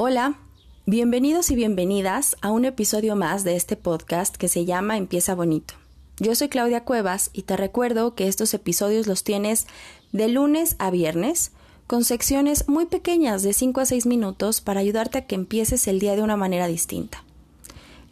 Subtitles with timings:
[0.00, 0.38] Hola,
[0.86, 5.74] bienvenidos y bienvenidas a un episodio más de este podcast que se llama Empieza Bonito.
[6.20, 9.66] Yo soy Claudia Cuevas y te recuerdo que estos episodios los tienes
[10.12, 11.50] de lunes a viernes
[11.88, 15.98] con secciones muy pequeñas de 5 a 6 minutos para ayudarte a que empieces el
[15.98, 17.24] día de una manera distinta.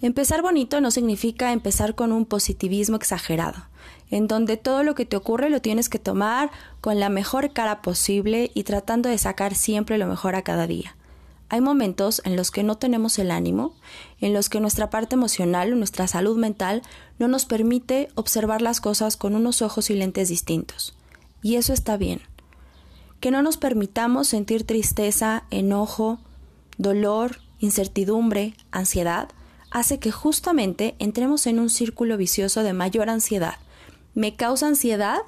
[0.02, 3.62] Empezar bonito no significa empezar con un positivismo exagerado,
[4.10, 6.50] en donde todo lo que te ocurre lo tienes que tomar
[6.80, 10.95] con la mejor cara posible y tratando de sacar siempre lo mejor a cada día.
[11.48, 13.74] Hay momentos en los que no tenemos el ánimo,
[14.20, 16.82] en los que nuestra parte emocional nuestra salud mental
[17.18, 20.96] no nos permite observar las cosas con unos ojos y lentes distintos.
[21.42, 22.20] Y eso está bien.
[23.20, 26.18] Que no nos permitamos sentir tristeza, enojo,
[26.78, 29.28] dolor, incertidumbre, ansiedad,
[29.70, 33.54] hace que justamente entremos en un círculo vicioso de mayor ansiedad.
[34.14, 35.18] Me causa ansiedad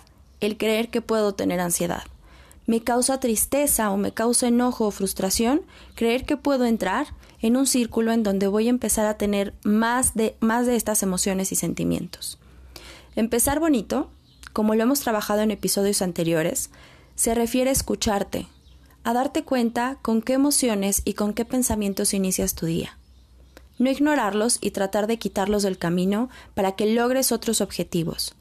[0.41, 2.02] el creer que puedo tener ansiedad.
[2.68, 5.62] Me causa tristeza o me causa enojo o frustración
[5.94, 10.14] creer que puedo entrar en un círculo en donde voy a empezar a tener más
[10.14, 12.39] de, más de estas emociones y sentimientos.
[13.16, 14.11] Empezar bonito,
[14.52, 16.69] como lo hemos trabajado en episodios anteriores,
[17.14, 18.46] se refiere a escucharte,
[19.02, 22.98] a darte cuenta con qué emociones y con qué pensamientos inicias tu día
[23.78, 28.34] no ignorarlos y tratar de quitarlos del camino para que logres otros objetivos.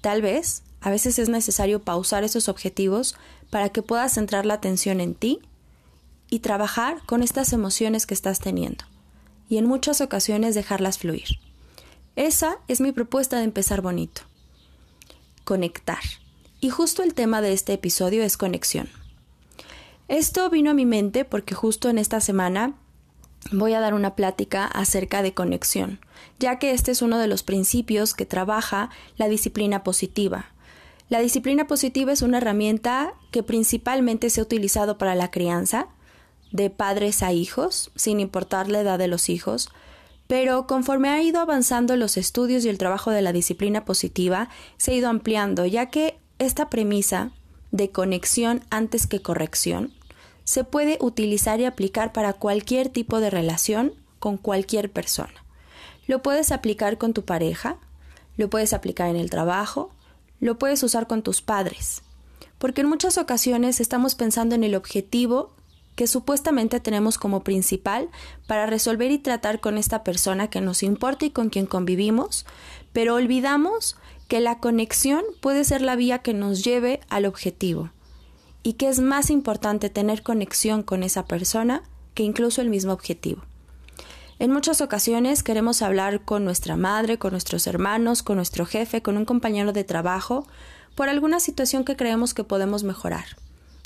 [0.00, 3.16] Tal vez, a veces es necesario pausar esos objetivos
[3.54, 5.38] para que puedas centrar la atención en ti
[6.28, 8.84] y trabajar con estas emociones que estás teniendo,
[9.48, 11.38] y en muchas ocasiones dejarlas fluir.
[12.16, 14.22] Esa es mi propuesta de empezar bonito.
[15.44, 16.00] Conectar.
[16.58, 18.88] Y justo el tema de este episodio es conexión.
[20.08, 22.74] Esto vino a mi mente porque justo en esta semana
[23.52, 26.00] voy a dar una plática acerca de conexión,
[26.40, 30.53] ya que este es uno de los principios que trabaja la disciplina positiva.
[31.08, 35.88] La disciplina positiva es una herramienta que principalmente se ha utilizado para la crianza,
[36.50, 39.70] de padres a hijos, sin importar la edad de los hijos,
[40.26, 44.92] pero conforme ha ido avanzando los estudios y el trabajo de la disciplina positiva, se
[44.92, 47.32] ha ido ampliando, ya que esta premisa
[47.72, 49.92] de conexión antes que corrección
[50.44, 55.44] se puede utilizar y aplicar para cualquier tipo de relación con cualquier persona.
[56.06, 57.78] Lo puedes aplicar con tu pareja,
[58.36, 59.90] lo puedes aplicar en el trabajo,
[60.44, 62.02] lo puedes usar con tus padres,
[62.58, 65.54] porque en muchas ocasiones estamos pensando en el objetivo
[65.96, 68.10] que supuestamente tenemos como principal
[68.46, 72.44] para resolver y tratar con esta persona que nos importa y con quien convivimos,
[72.92, 73.96] pero olvidamos
[74.28, 77.88] que la conexión puede ser la vía que nos lleve al objetivo
[78.62, 83.44] y que es más importante tener conexión con esa persona que incluso el mismo objetivo.
[84.44, 89.16] En muchas ocasiones queremos hablar con nuestra madre, con nuestros hermanos, con nuestro jefe, con
[89.16, 90.46] un compañero de trabajo,
[90.94, 93.24] por alguna situación que creemos que podemos mejorar.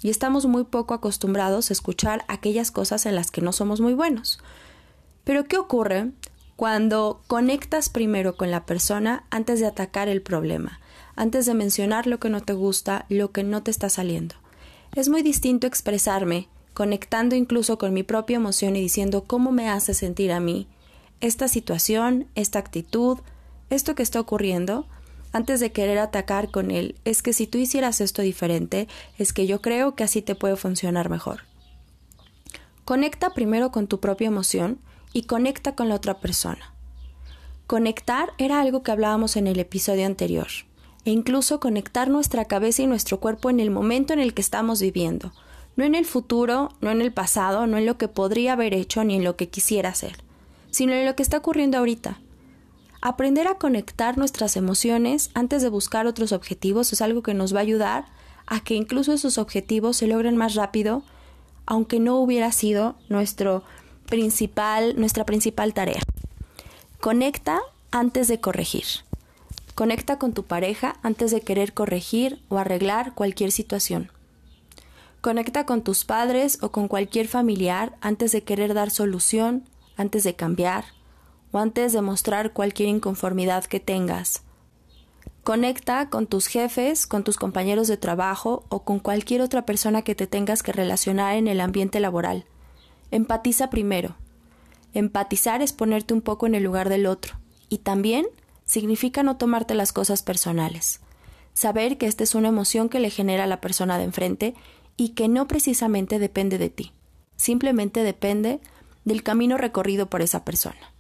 [0.02, 3.94] Y estamos muy poco acostumbrados a escuchar aquellas cosas en las que no somos muy
[3.94, 4.40] buenos.
[5.22, 6.10] Pero ¿qué ocurre
[6.56, 10.80] cuando conectas primero con la persona antes de atacar el problema,
[11.14, 14.34] antes de mencionar lo que no te gusta, lo que no te está saliendo?
[14.96, 16.48] Es muy distinto expresarme,
[16.78, 20.68] conectando incluso con mi propia emoción y diciendo cómo me hace sentir a mí
[21.20, 23.18] esta situación, esta actitud,
[23.68, 24.86] esto que está ocurriendo,
[25.32, 28.86] antes de querer atacar con él, es que si tú hicieras esto diferente,
[29.18, 31.40] es que yo creo que así te puede funcionar mejor.
[32.84, 34.78] Conecta primero con tu propia emoción
[35.12, 36.74] y conecta con la otra persona.
[37.66, 40.46] Conectar era algo que hablábamos en el episodio anterior
[41.04, 44.80] e incluso conectar nuestra cabeza y nuestro cuerpo en el momento en el que estamos
[44.80, 45.32] viviendo,
[45.78, 49.04] no en el futuro, no en el pasado, no en lo que podría haber hecho
[49.04, 50.16] ni en lo que quisiera hacer,
[50.72, 52.18] sino en lo que está ocurriendo ahorita.
[53.00, 57.60] Aprender a conectar nuestras emociones antes de buscar otros objetivos es algo que nos va
[57.60, 58.06] a ayudar
[58.44, 61.04] a que incluso esos objetivos se logren más rápido,
[61.64, 63.62] aunque no hubiera sido nuestro
[64.06, 66.00] principal, nuestra principal tarea.
[66.98, 67.60] Conecta
[67.92, 68.84] antes de corregir.
[69.76, 74.10] Conecta con tu pareja antes de querer corregir o arreglar cualquier situación.
[75.20, 79.64] Conecta con tus padres o con cualquier familiar antes de querer dar solución,
[79.96, 80.84] antes de cambiar
[81.50, 84.42] o antes de mostrar cualquier inconformidad que tengas.
[85.42, 90.14] Conecta con tus jefes, con tus compañeros de trabajo o con cualquier otra persona que
[90.14, 92.44] te tengas que relacionar en el ambiente laboral.
[93.10, 94.14] Empatiza primero.
[94.92, 97.38] Empatizar es ponerte un poco en el lugar del otro
[97.68, 98.26] y también
[98.66, 101.00] significa no tomarte las cosas personales.
[101.54, 104.54] Saber que esta es una emoción que le genera a la persona de enfrente
[104.98, 106.92] y que no precisamente depende de ti,
[107.36, 108.60] simplemente depende
[109.06, 110.92] del camino recorrido por esa persona.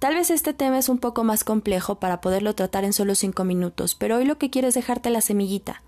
[0.00, 3.44] Tal vez este tema es un poco más complejo para poderlo tratar en solo cinco
[3.44, 5.82] minutos, pero hoy lo que quiero es dejarte la semillita,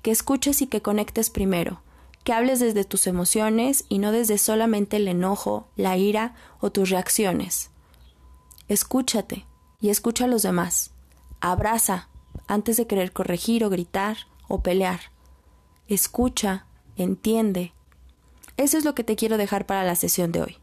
[0.00, 1.82] que escuches y que conectes primero,
[2.24, 6.88] que hables desde tus emociones y no desde solamente el enojo, la ira o tus
[6.88, 7.70] reacciones.
[8.68, 9.44] Escúchate
[9.78, 10.92] y escucha a los demás.
[11.40, 12.08] Abraza
[12.46, 14.16] antes de querer corregir o gritar
[14.48, 15.11] o pelear.
[15.88, 17.72] Escucha, entiende.
[18.56, 20.56] Eso es lo que te quiero dejar para la sesión de hoy.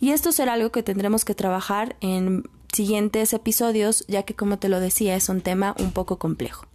[0.00, 4.68] Y esto será algo que tendremos que trabajar en siguientes episodios, ya que como te
[4.68, 6.66] lo decía es un tema un poco complejo.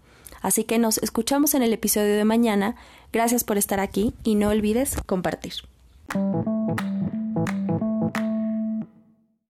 [0.41, 2.75] Así que nos escuchamos en el episodio de mañana.
[3.11, 5.53] Gracias por estar aquí y no olvides compartir.